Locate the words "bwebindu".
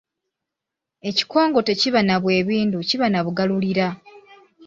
2.21-2.79